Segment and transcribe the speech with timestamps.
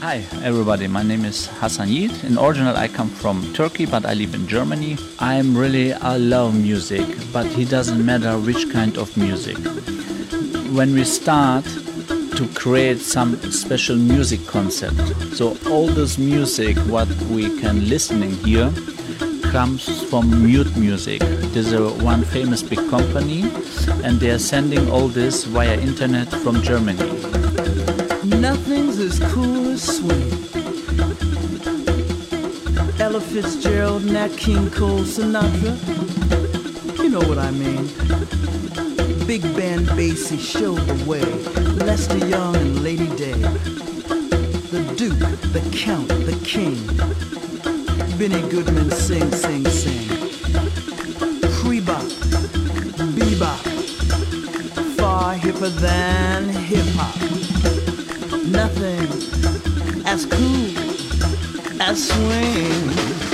[0.00, 0.88] Hi, everybody.
[0.88, 2.24] My name is Hassan Yiğit.
[2.24, 4.96] In original, I come from Turkey, but I live in Germany.
[5.18, 9.58] I'm really, I love music, but it doesn't matter which kind of music.
[10.72, 11.66] When we start
[12.36, 15.02] to create some special music concept,
[15.36, 18.72] so all this music, what we can listening here,
[19.52, 21.20] comes from Mute Music.
[21.52, 23.42] This is a one famous big company,
[24.02, 27.39] and they are sending all this via internet from Germany.
[28.40, 30.32] Nothing's as cool as swing.
[32.98, 35.76] Ella Fitzgerald, Nat King Cole, Sinatra.
[37.02, 37.84] You know what I mean.
[39.26, 41.20] Big band Basie showed the way.
[41.84, 43.34] Lester Young and Lady Day.
[44.72, 45.18] The Duke,
[45.52, 46.78] the Count, the King.
[48.16, 50.08] Benny Goodman sing, sing, sing.
[51.60, 52.04] Pre-bop,
[53.14, 53.60] bebop.
[54.96, 57.39] Far hipper than hip-hop
[58.60, 63.29] nothing as cool as swing.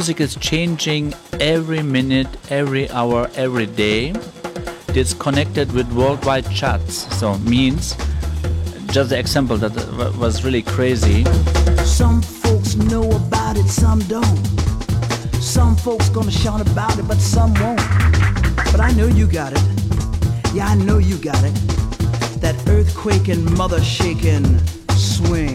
[0.00, 4.14] Music is changing every minute, every hour, every day.
[4.94, 6.94] It's connected with worldwide charts.
[7.18, 7.94] So, means
[8.94, 9.74] just the example that
[10.16, 11.26] was really crazy.
[11.84, 14.38] Some folks know about it, some don't.
[15.38, 17.84] Some folks gonna shout about it, but some won't.
[18.72, 19.64] But I know you got it.
[20.54, 21.54] Yeah, I know you got it.
[22.40, 24.46] That earthquake and mother shaking
[24.96, 25.54] swing.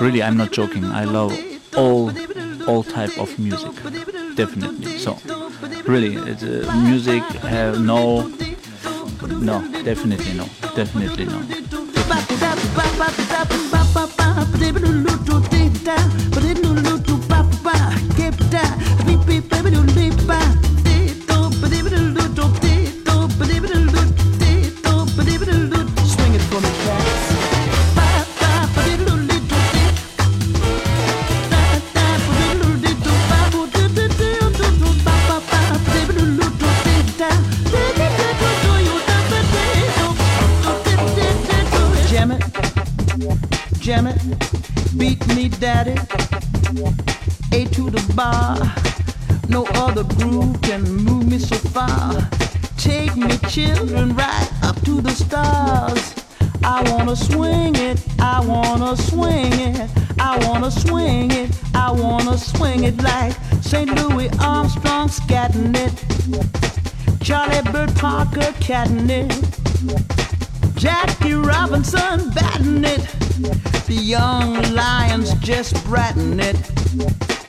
[0.00, 0.84] Really, I'm not joking.
[0.84, 1.32] I love
[1.76, 2.10] all
[2.66, 3.72] all type of music,
[4.34, 4.98] definitely.
[4.98, 5.18] So,
[5.86, 8.28] really, it's, uh, music have no,
[9.40, 11.40] no, definitely no, definitely no.
[16.30, 16.39] Swing
[53.20, 56.14] Me, children, right up to the stars.
[56.64, 62.84] I wanna swing it, I wanna swing it, I wanna swing it, I wanna swing
[62.84, 63.90] it like St.
[63.94, 65.92] Louis Armstrong scatting it,
[67.22, 69.30] Charlie Bird Parker catting it,
[70.76, 73.02] Jackie Robinson batting it,
[73.86, 77.39] the young lions just bratting it.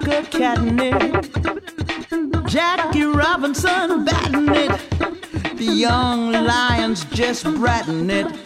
[0.00, 2.46] Parker catting it.
[2.46, 5.56] Jackie Robinson batting it.
[5.56, 8.45] The young lions just bratting it.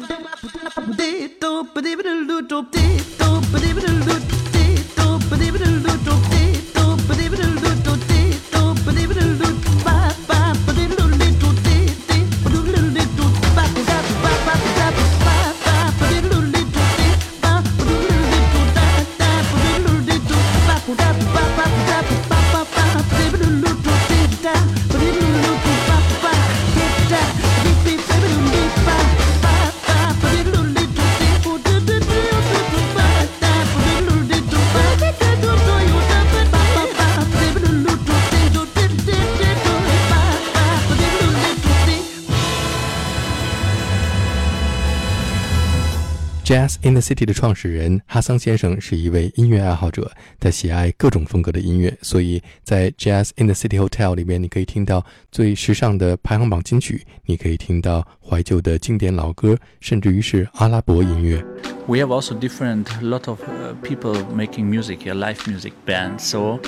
[47.11, 61.45] City 的创始人哈桑先生是一位音乐爱好者，他喜爱各种风格的音乐，所以在 Jaz in the City Hotel 里面，你可以听到最时尚的排行榜金曲，你可以听到怀旧的经典老歌，甚至于是阿拉伯音乐。
[61.89, 66.61] We have also different lot of uh, people making music, a live music band, so.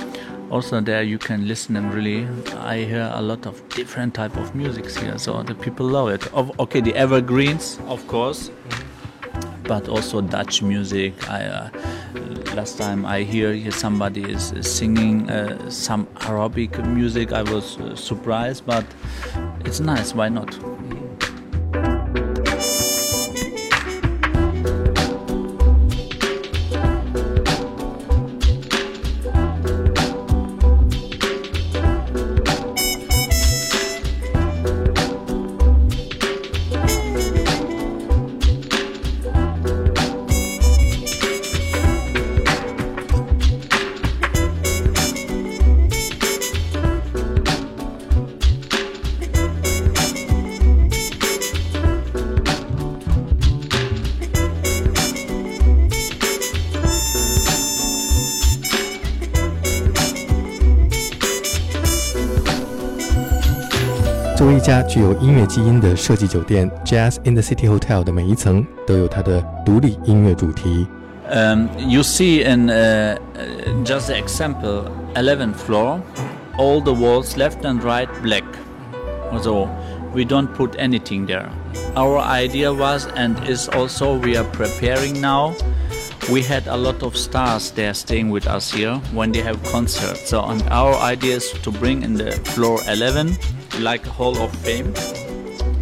[0.51, 2.27] also there you can listen and really
[2.61, 6.29] i hear a lot of different type of music here so the people love it
[6.35, 8.92] of, okay the evergreens of course mm -hmm
[9.73, 11.15] but also Dutch music.
[11.31, 11.71] I, uh,
[12.55, 18.67] last time I hear somebody is singing uh, some Arabic music, I was uh, surprised,
[18.67, 18.85] but
[19.65, 20.15] it's nice.
[20.15, 20.72] Why not?
[64.73, 70.87] 家具有音乐基因的设计酒店 Jaz in the City Hotel 的每一层都有它的独立音乐主题。
[71.31, 76.01] Um, you see in uh, uh, just the example, 11th floor,
[76.57, 78.45] all the walls left and right black.
[79.43, 79.69] So
[80.15, 81.51] we don't put anything there.
[81.95, 85.53] Our idea was and is also we are preparing now
[86.31, 90.29] we had a lot of stars there staying with us here when they have concerts.
[90.31, 93.37] So and our idea is to bring in the floor 11
[93.81, 94.93] like Hall of Fame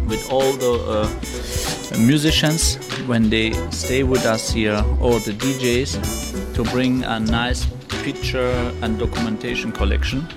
[0.07, 6.63] with all the uh, musicians when they stay with us here or the DJs to
[6.71, 7.65] bring a nice
[8.03, 8.51] picture
[8.81, 10.27] and documentation collection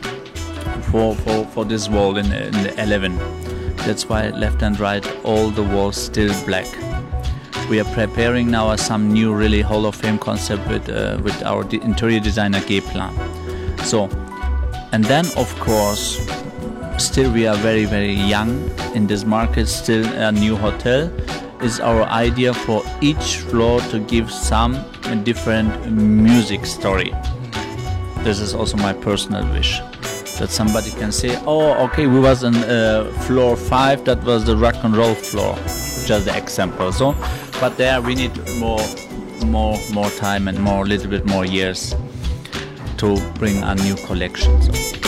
[0.90, 3.16] for, for, for this wall in, in the 11.
[3.78, 6.66] That's why left and right all the walls still black.
[7.70, 11.62] We are preparing now some new really Hall of Fame concept with uh, with our
[11.70, 13.12] interior designer Geplan.
[13.84, 14.08] So,
[14.92, 16.20] and then of course
[16.98, 21.10] still we are very very young in this market still a new hotel
[21.62, 24.74] is our idea for each floor to give some
[25.24, 27.12] different music story.
[28.18, 29.80] This is also my personal wish
[30.38, 34.56] that somebody can say oh okay we was on uh, floor 5 that was the
[34.56, 35.56] rock and roll floor.
[36.06, 36.92] Just the example.
[36.92, 37.14] So
[37.60, 38.84] but there we need more
[39.46, 41.94] more more time and more little bit more years
[42.96, 45.03] to bring a new collection so.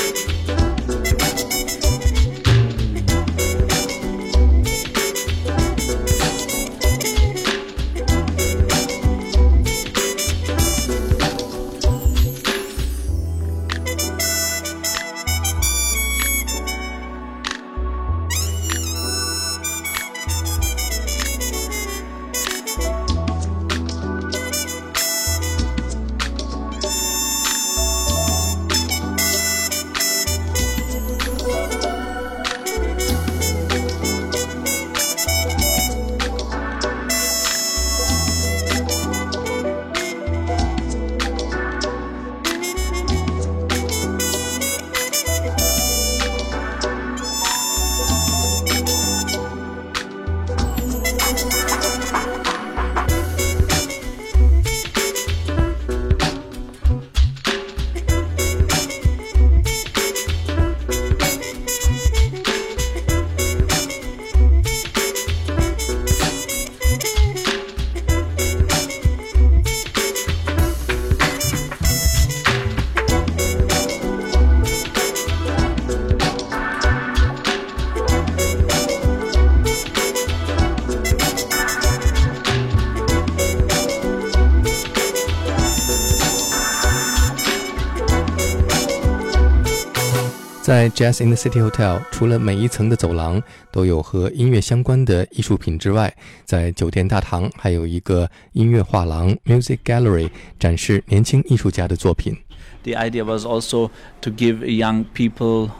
[90.67, 96.13] 在 Jaz in the City Hotel，除了每一层的走廊都有和音乐相关的艺术品之外，
[96.45, 102.37] 在酒店大堂还有一个音乐画廊 （Music Gallery） 展示年轻艺术家的作品。
[102.83, 103.91] The idea was also
[104.23, 105.71] to give young people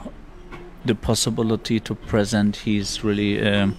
[0.85, 3.73] the possibility to present his really um,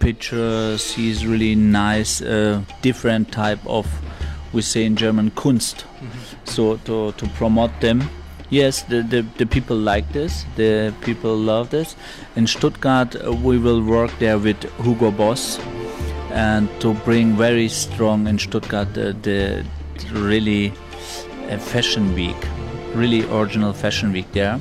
[0.00, 3.84] pictures, his really nice uh, different type of
[4.54, 5.84] we say in German Kunst.
[6.00, 6.46] Mm-hmm.
[6.46, 8.08] So to to promote them
[8.54, 11.96] yes, the, the, the people like this, the people love this.
[12.36, 15.58] In Stuttgart, uh, we will work there with Hugo Boss.
[16.34, 19.64] and to bring very strong in Stuttgart uh, the
[20.10, 20.72] really
[21.48, 22.36] uh, fashion week,
[22.92, 24.60] really original fashion week there.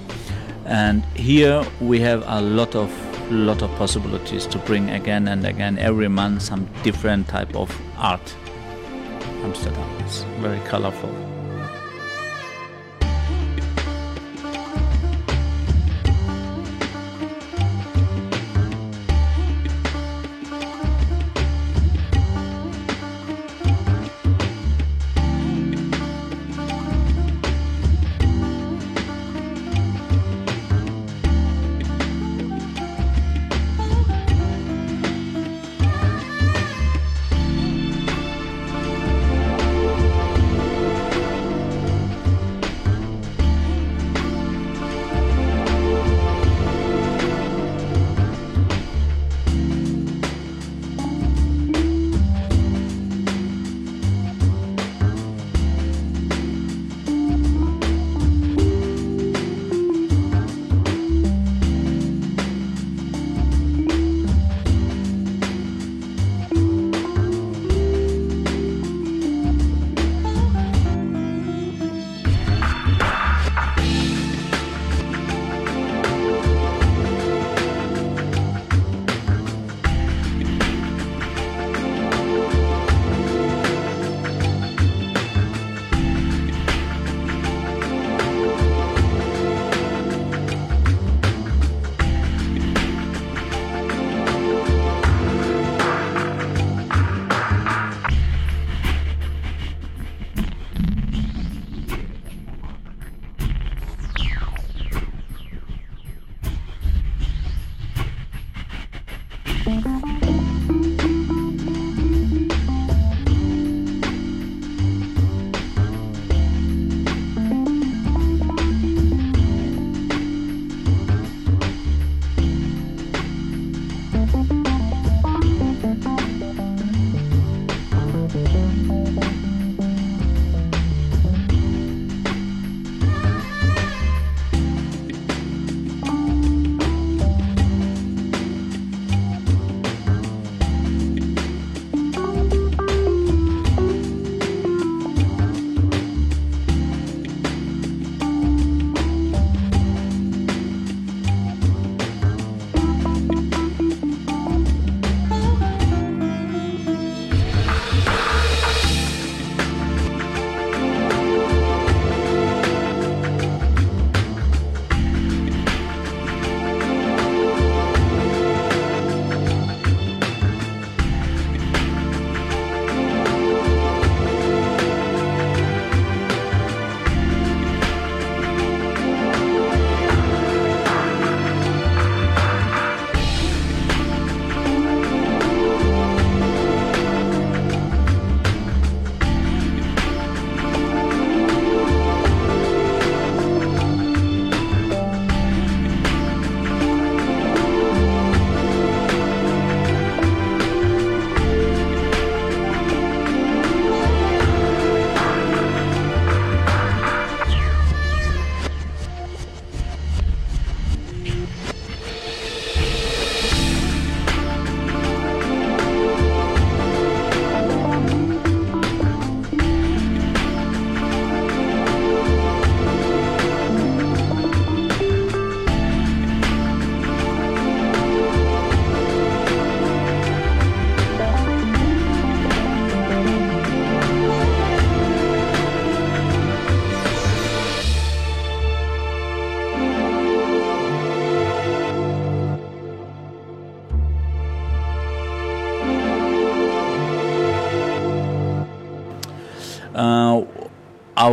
[0.65, 2.89] And here we have a lot of
[3.31, 8.35] lot of possibilities to bring again and again every month some different type of art.
[9.43, 11.32] Amsterdam is very colorful.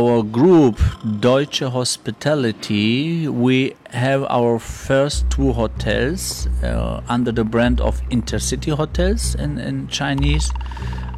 [0.01, 0.79] Our group
[1.19, 9.35] Deutsche Hospitality, we have our first two hotels uh, under the brand of Intercity Hotels
[9.35, 10.51] in, in Chinese.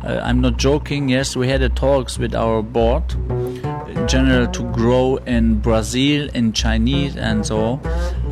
[0.04, 1.10] Uh, I'm not joking.
[1.10, 3.04] Yes, we had a talks with our board,
[3.88, 7.80] in general, to grow in Brazil in Chinese and so.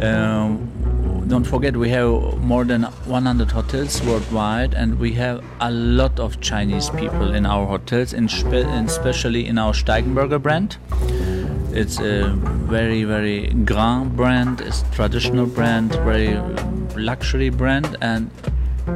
[0.01, 0.70] Um,
[1.31, 2.11] don't forget we have
[2.41, 7.65] more than 100 hotels worldwide and we have a lot of chinese people in our
[7.65, 10.75] hotels and, spe- and especially in our steigenberger brand
[11.71, 12.27] it's a
[12.75, 16.35] very very grand brand it's traditional brand very
[16.97, 18.29] luxury brand and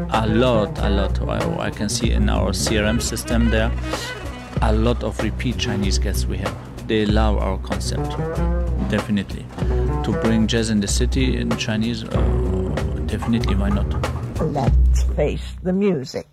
[0.10, 1.22] a lot, a lot.
[1.22, 3.72] I, I can see in our CRM system there
[4.62, 6.88] a lot of repeat Chinese guests we have.
[6.88, 8.10] They love our concept,
[8.90, 9.46] definitely.
[10.04, 12.22] To bring Jaz in the City in Chinese, uh,
[13.08, 13.88] definitely, why not?
[14.42, 16.25] Let's face the music.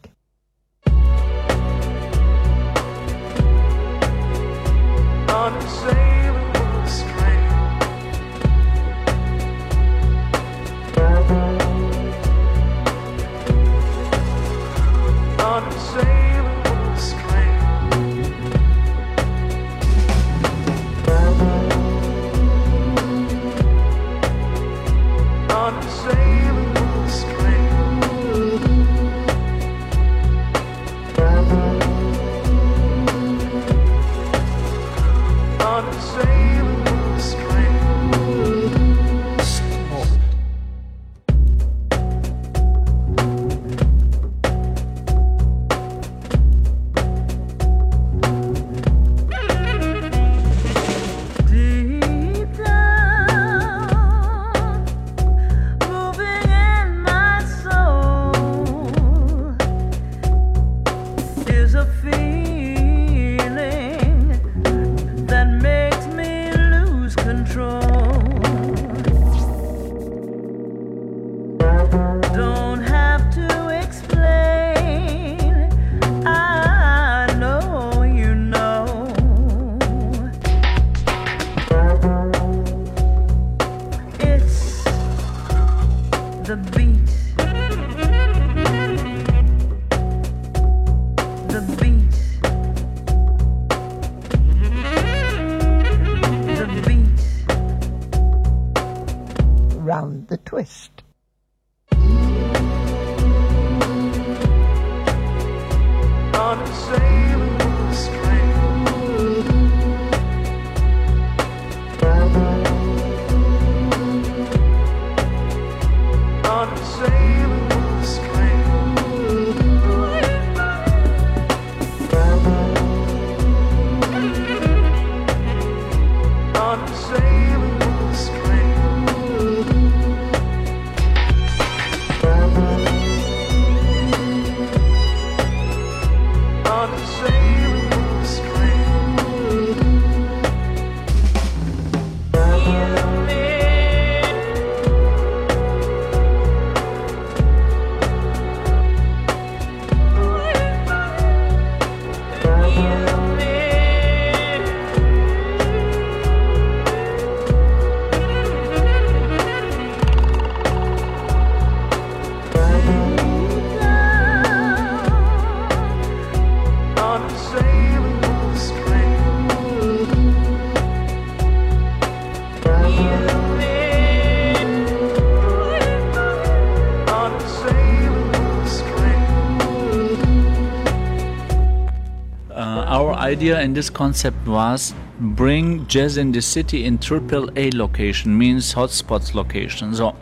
[183.23, 188.75] Idea in this concept was bring Jaz in the City in triple A location, means
[188.75, 189.95] hotspots location.
[189.95, 190.17] So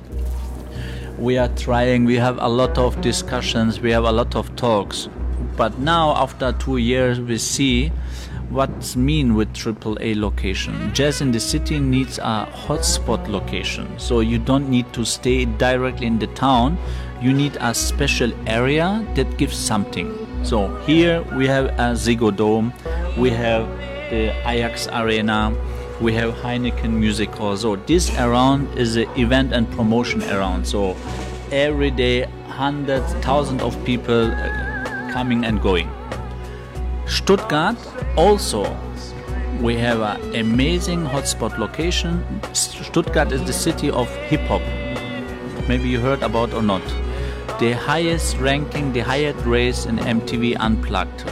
[1.16, 5.08] we are trying, we have a lot of discussions, we have a lot of talks.
[5.56, 7.88] But now after two years we see
[8.50, 10.74] what's mean with triple A location.
[10.92, 13.98] Jaz in the City needs a hotspot location.
[13.98, 16.76] So you don't need to stay directly in the town.
[17.22, 20.29] You need a special area that gives something.
[20.42, 22.72] So here we have a Ziggo Dome
[23.16, 23.68] we have
[24.10, 25.54] the Ajax Arena,
[26.00, 27.56] we have Heineken Music Hall.
[27.56, 30.66] So this around is the event and promotion around.
[30.66, 30.96] So
[31.52, 35.90] every day, hundreds, thousands of people uh, coming and going.
[37.06, 37.76] Stuttgart
[38.16, 38.64] also
[39.60, 42.24] we have an amazing hotspot location.
[42.54, 44.62] Stuttgart is the city of hip hop.
[45.68, 46.82] Maybe you heard about or not.
[47.60, 51.24] The highest ranking, the highest race in MTV Unplugged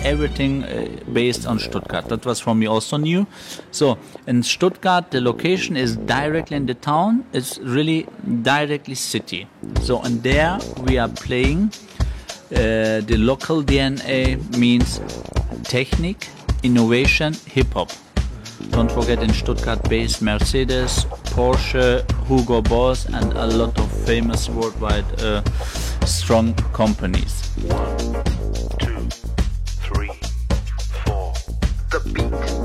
[0.00, 2.08] everything uh, based on Stuttgart.
[2.08, 3.26] That was from me also new.
[3.70, 7.24] So in Stuttgart, the location is directly in the town.
[7.32, 8.06] It's really
[8.42, 9.46] directly city.
[9.82, 11.72] So and there we are playing.
[12.50, 15.00] Uh, the local DNA means
[15.64, 16.28] technique,
[16.62, 17.90] innovation, hip hop.
[18.70, 21.06] Don't forget in Stuttgart based Mercedes,
[21.38, 25.40] Porsche, Hugo Boss, and a lot of famous worldwide uh,
[26.04, 27.54] strong companies.
[27.62, 28.24] One,
[28.80, 29.08] two,
[29.64, 30.10] three,
[31.04, 31.32] four.
[31.92, 32.58] The beat.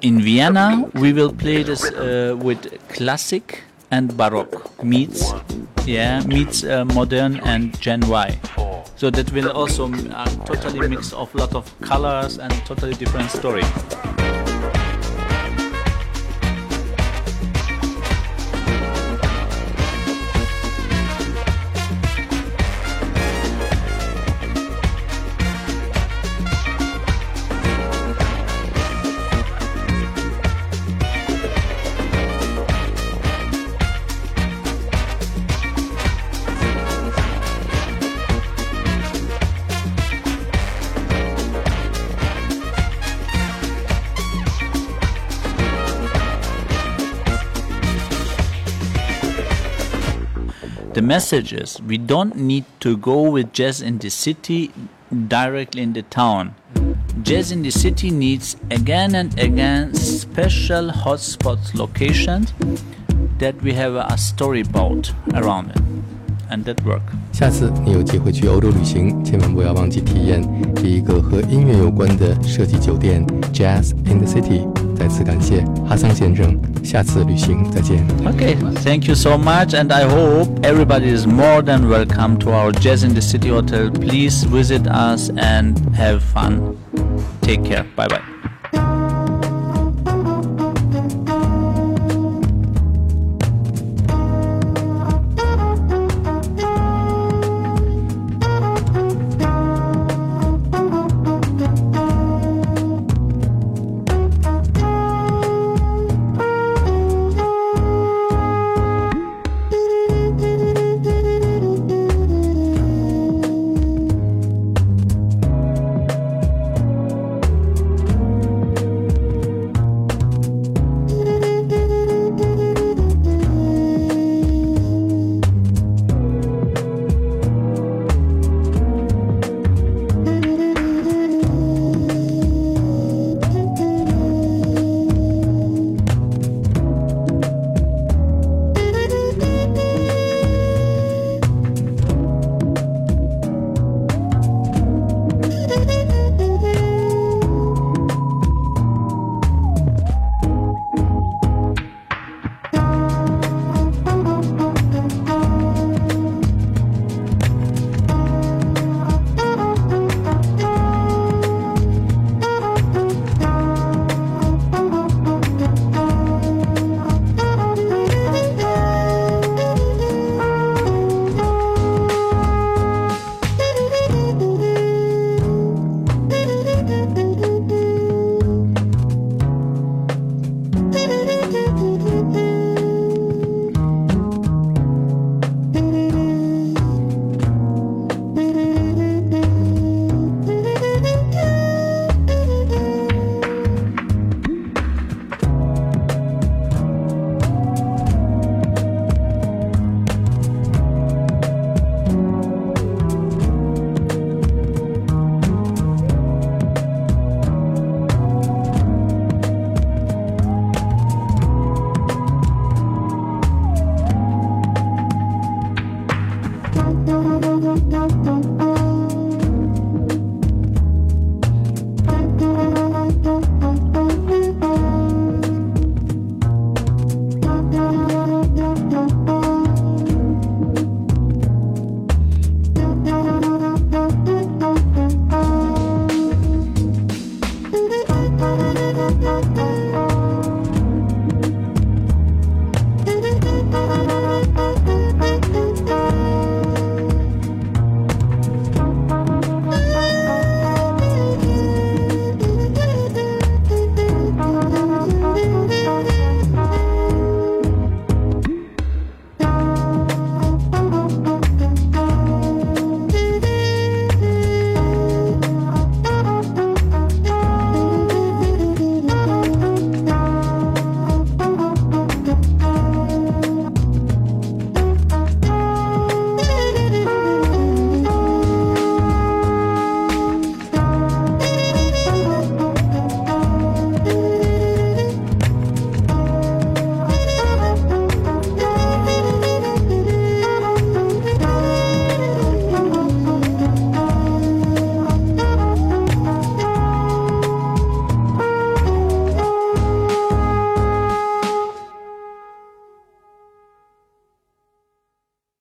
[0.00, 5.34] In Vienna, we will play this uh, with classic and baroque meets,
[5.86, 8.38] yeah, meets uh, modern and Gen Y.
[8.94, 13.64] So that will also uh, totally mix of lot of colors and totally different story.
[50.98, 54.72] the message is we don't need to go with Jaz in the City
[55.28, 56.56] directly in the town.
[57.22, 62.52] Jaz in the City needs again and again special hotspots locations
[63.38, 65.80] that we have a story about around it.
[66.50, 67.02] And that work.
[67.32, 70.42] 下次你有机会去欧洲旅行，千万不要忘记体验
[70.74, 74.66] 第一个和音乐有关的设计酒店 Jaz in the City。
[74.98, 78.04] 再次感谢哈桑先生，下次旅行再见。
[78.24, 83.04] Okay, thank you so much, and I hope everybody is more than welcome to our Jaz
[83.04, 83.90] in the City Hotel.
[83.90, 86.76] Please visit us and have fun.
[87.42, 87.84] Take care.
[87.94, 88.37] Bye bye.